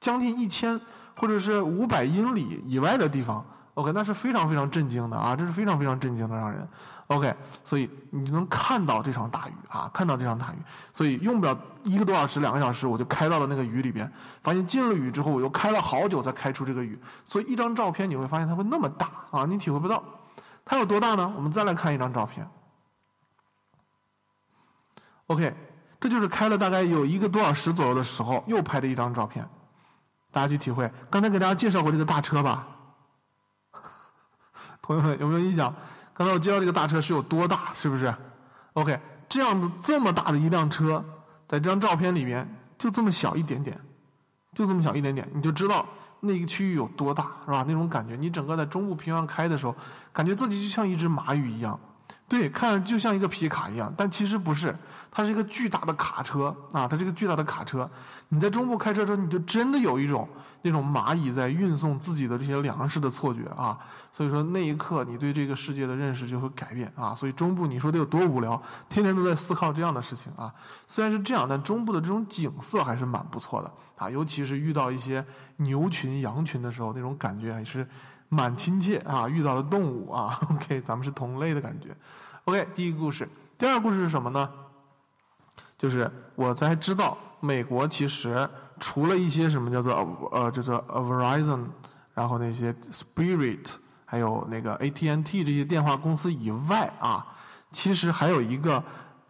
[0.00, 0.80] 将近一千
[1.16, 5.34] 或者是五百英里以外的地方，OK，那是非常非常震惊的啊！
[5.34, 6.68] 这是非常非常震惊的，让人
[7.08, 7.34] OK。
[7.64, 10.56] 所以你就能看到这场大雨啊，看到这场大雨。
[10.92, 14.10] 所以用不了一个多小时、两个小时，我就开到了那个雨里边。
[14.42, 16.98] 发现进了雨之后，我又开了好久才开出这个雨。
[17.26, 20.02] 所以一张照片你会发现它会那么大啊，你体会不到。
[20.64, 21.32] 它有多大呢？
[21.36, 22.48] 我们再来看一张照片。
[25.26, 25.54] OK，
[26.00, 29.46] 这就是开了大概有一个多小时左右的时候又拍的一张照片，
[30.30, 30.90] 大家去体会。
[31.10, 32.66] 刚才给大家介绍过这个大车吧？
[34.80, 35.74] 同学们有没有印象？
[36.18, 37.72] 刚才我介绍这个大车是有多大？
[37.80, 38.12] 是不是
[38.72, 41.02] ？OK，这样的这么大的一辆车，
[41.46, 43.80] 在这张照片里面就这么小一点点，
[44.52, 45.86] 就这么小一点点，你就知道。
[46.20, 47.64] 那个区域有多大，是吧？
[47.64, 49.76] 那种感觉，你整个在中部平原开的时候，
[50.12, 51.78] 感觉自己就像一只蚂蚁一样。
[52.28, 54.76] 对，看着就像一个皮卡一样，但其实不是，
[55.10, 56.86] 它是一个巨大的卡车啊！
[56.86, 57.90] 它是一个巨大的卡车，
[58.28, 60.28] 你在中部开车的时候，你就真的有一种
[60.60, 63.78] 那种蚂蚁在运送自己的这些粮食的错觉啊！
[64.12, 67.14] 所以说那一刻，你对这个世界的认识就会改变啊！
[67.14, 68.60] 所以中部你说得有多无聊，
[68.90, 70.52] 天天都在思考这样的事情啊！
[70.86, 74.10] 虽然是这样，但中部的这种景色还是蛮不错的啊！
[74.10, 75.24] 尤其是遇到一些
[75.56, 77.88] 牛群、羊群的时候，那种感觉还是。
[78.28, 81.96] 蛮亲切啊，遇到了动物啊， OK，咱们是同类的感觉。
[82.44, 84.50] OK，第一个故事，第二个故事是什么呢？
[85.78, 88.48] 就是我才知道，美国其实
[88.80, 89.94] 除了一些什么叫做
[90.32, 91.66] 呃，叫做 Verizon，
[92.14, 97.26] 然后那些 Spirit，还有那个 AT&T 这些电话公司以外啊，
[97.70, 98.82] 其实还有一个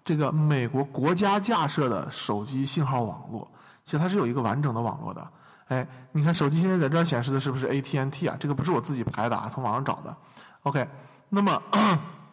[0.05, 3.51] 这个美国国家架设的手机信号网络，
[3.85, 5.31] 其实它是有一个完整的网络的。
[5.69, 8.37] 哎，你看手机现在在这儿显示的是不是 AT&T 啊？
[8.41, 10.17] 这个不是我自己拍的啊，从网上找的。
[10.63, 10.87] OK，
[11.29, 11.63] 那么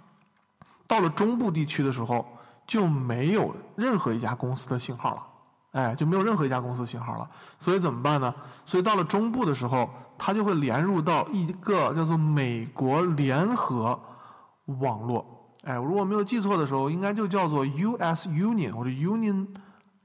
[0.88, 2.26] 到了中部地区的时候，
[2.66, 5.28] 就没有任何一家公司的信号了，
[5.72, 7.30] 哎，就没有任何一家公司信号了。
[7.60, 8.34] 所以怎么办呢？
[8.66, 14.00] 所以到了中部的时候，它就会连入到一个叫做美国联合
[14.80, 15.26] 网络。
[15.64, 19.48] 哎，如果没有记错的时候，应该就叫做 US Union 或者 Union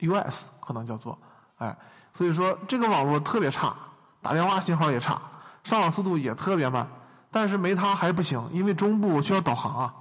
[0.00, 1.16] US，可能叫做。
[1.58, 1.76] 哎，
[2.12, 3.74] 所以说这个网络特别差，
[4.20, 5.20] 打电话信号也差，
[5.64, 6.86] 上网速度也特别慢。
[7.30, 9.94] 但是没它还不行，因为中部需要导航啊，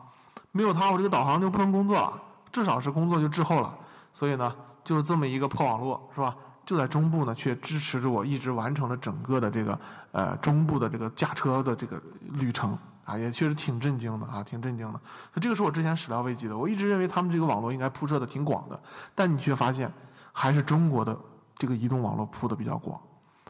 [0.51, 2.13] 没有它我这个导航就不能工作了，
[2.51, 3.71] 至少是工作就滞后了。
[4.11, 6.35] 所以呢，就是这么一个破网络，是吧？
[6.65, 9.79] 就在中部呢，却支持着我一直完成了整个的这个
[10.11, 14.99] 呃中部的这个驾车的这个旅程啊，也确实挺震惊的啊，挺震惊的。
[15.33, 18.79] 所以这个是我之前始料未及的，我一直认为他们这个网络应该铺设的挺广的，
[19.13, 19.91] 但你却发现
[20.31, 21.15] 还是中国的
[21.59, 22.99] 这个移动网络铺的比较广。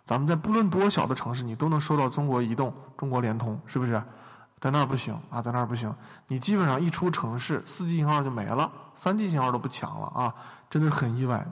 [0.04, 4.04] 咱们在不论多小的城市，你都能收到中国移动、中国联通，是不是？
[4.60, 5.94] 在那儿不行啊，在那儿不行。
[6.28, 10.36] 你基本上一出城市，四 G 信号就没了，三 G 信号都不强了啊，
[10.70, 11.48] 真的很意外。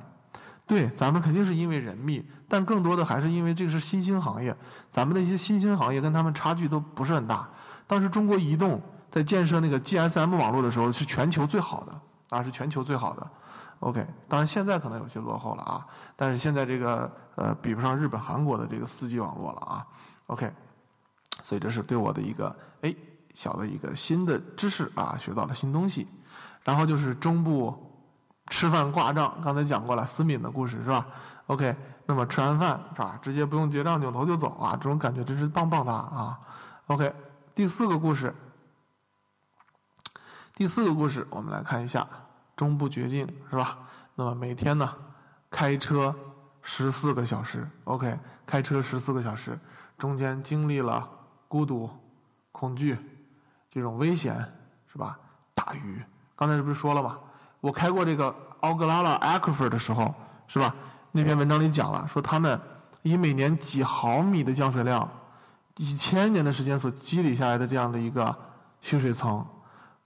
[0.66, 4.54] 对，咱们肯定是因为人密，但更多的还是因为这个是新兴行业，
[4.92, 7.48] 咱们那些新兴行业跟他们差距都不是很大。
[7.86, 11.98] 当时中国移动在建设那个 GSM 网络的时候，是全球最好的
[12.30, 13.28] 啊，是全球最好的。
[13.80, 15.86] OK，当然现在可能有些落后了啊，
[16.16, 19.86] 但是现在这个呃比不上日本、韩国的这个四 G 网络了啊。
[20.28, 20.52] OK，
[21.44, 22.96] 所以这是对我的一个哎
[23.34, 26.08] 小的一个新的知识啊，学到了新东西。
[26.64, 28.04] 然后就是中部
[28.48, 31.06] 吃饭挂账，刚才讲过了思敏的故事是吧
[31.46, 31.74] ？OK，
[32.06, 36.38] 那么吃完饭是吧，直接不用结账，扭头就走啊，这种感觉真是棒棒哒啊。
[36.88, 37.14] OK，
[37.56, 38.36] 第四个故事，
[40.58, 42.08] 第四个故事我们来看一下。
[42.56, 43.78] 中部绝境是吧？
[44.16, 44.92] 那么每天呢，
[45.52, 46.16] 开车
[46.64, 49.60] 十四个小时，OK，开车十四个小时，
[50.00, 51.08] 中间经历了
[51.48, 51.88] 孤独、
[52.52, 52.98] 恐惧
[53.70, 54.44] 这种危险
[54.92, 55.20] 是吧？
[55.54, 56.02] 大雨，
[56.36, 57.20] 刚才不是说了吗？
[57.62, 60.12] 我开过这个奥格拉拉 Aquifer 的时候
[60.48, 60.74] 是吧？
[61.12, 62.60] 那篇文章里讲了，说他们
[63.04, 65.08] 以每年几毫米的降水量，
[65.76, 68.36] 几千年的时间所积累下来的这样的一个
[68.82, 69.46] 蓄水层，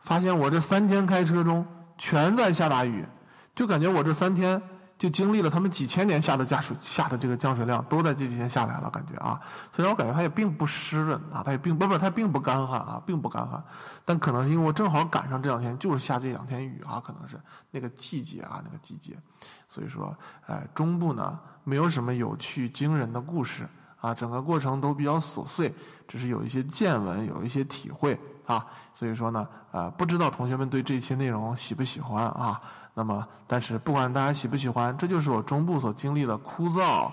[0.01, 1.65] 发现我这三天开车中。
[1.97, 3.05] 全在下大雨，
[3.53, 4.59] 就感觉我这三天
[4.97, 9.39] 就经历了他们几千年下的降水下的这个降水量，都在这几天下来了，感觉啊。
[9.71, 13.63] 虽然我感觉它也并不湿润啊，它也并不不它并不干旱啊，并不干旱，
[14.03, 19.15] 但可能是因为我正好赶上这两天就是下这两天雨啊，可能是那个季节啊，那个季节。
[19.67, 23.69] 所以说，哎，中部呢没有什么有趣惊人的故事。
[24.01, 25.73] 啊，整个过程都比较琐碎，
[26.07, 28.65] 只是有一些见闻，有一些体会啊。
[28.93, 32.59] 所以说呢，呃，不知道同学们对这些内容喜不喜欢啊？
[32.95, 37.11] 那么，但是不管大家喜不喜欢，这就是我中部所经历的枯燥、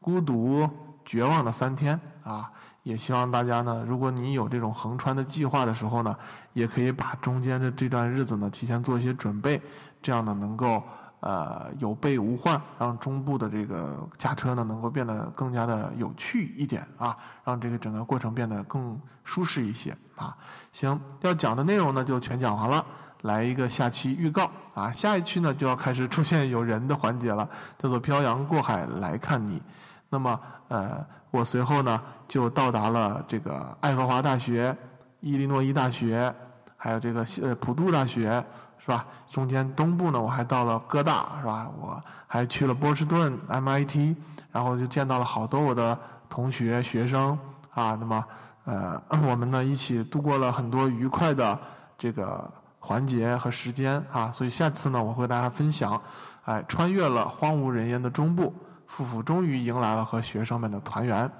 [0.00, 0.68] 孤独、
[1.04, 2.52] 绝望的三天啊。
[2.82, 6.14] 也希望大家呢，如果你有这种横穿的计划的时候呢，
[6.52, 9.60] 也可以把中间的这段日子呢提前做一些准备，
[10.02, 10.82] 这样呢能够。
[11.20, 20.36] 呃，有备无患，让中部的这个驾车呢，能够变得更加的有趣一点啊，让这个整个过程变得更舒适一些啊。
[20.70, 22.86] 行，要讲的内容呢就全讲完了，
[23.22, 29.60] 来一个下期预告啊，下一期呢就要开始出现有人的环节了，叫做漂洋过海来看你。
[30.08, 34.76] 那么，呃，我随后呢就到达了这个爱荷华大学、
[35.18, 36.32] 伊利诺伊大学，
[36.76, 38.44] 还有这个呃普渡大学。
[38.88, 39.04] 是吧？
[39.30, 41.70] 中间东部呢，我还到了哥大，是吧？
[41.78, 44.16] 我还去了波士顿 MIT，
[44.50, 45.98] 然后就见到了好多我的
[46.30, 47.38] 同学、学生
[47.74, 47.94] 啊。
[48.00, 48.24] 那么，
[48.64, 51.58] 呃，我们呢一起度过了很多愉快的
[51.98, 54.32] 这个环节和时间啊。
[54.32, 56.00] 所以下次呢，我会和大家分享，
[56.46, 58.54] 哎，穿越了荒无人烟的中部，
[58.86, 61.30] 夫妇终于迎来了和学生们的团圆。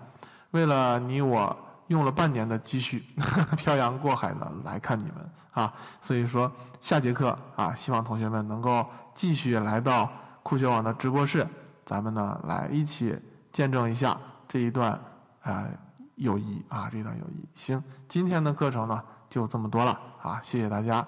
[0.50, 1.56] 为了你我。
[1.88, 3.05] 用了半年的积蓄，
[3.57, 5.14] 漂洋过海的来看你们
[5.53, 5.72] 啊！
[6.01, 10.11] 所以说下节课啊，希望同学们能够继续来到
[10.42, 11.46] 酷学网的直播室，
[11.85, 13.18] 咱们呢来一起
[13.51, 14.98] 见证一下这一段
[15.42, 15.68] 呃
[16.16, 17.48] 友谊啊，这段友谊。
[17.55, 21.07] 行，今天的课程呢就这么多了啊，谢谢大家。